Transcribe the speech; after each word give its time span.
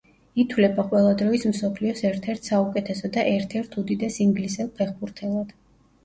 ითვლება 0.43 0.83
ყველა 0.91 1.09
დროის 1.17 1.43
მსოფლიოს 1.49 1.99
ერთ-ერთ 2.11 2.49
საუკეთესო 2.51 3.11
და 3.17 3.25
ერთ-ერთ 3.33 3.77
უდიდეს 3.81 4.17
ინგლისელ 4.25 4.71
ფეხბურთელად. 4.81 5.53